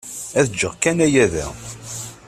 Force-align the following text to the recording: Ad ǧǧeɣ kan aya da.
Ad 0.39 0.47
ǧǧeɣ 0.51 0.73
kan 0.81 0.97
aya 1.05 1.25
da. 1.33 1.47